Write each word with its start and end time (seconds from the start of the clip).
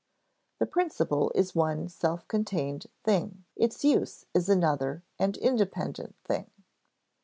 The 0.57 0.65
principle 0.65 1.31
is 1.35 1.53
one 1.53 1.87
self 1.87 2.27
contained 2.27 2.87
thing; 3.03 3.45
its 3.55 3.83
use 3.85 4.25
is 4.33 4.49
another 4.49 5.03
and 5.19 5.37
independent 5.37 6.15
thing. 6.23 6.49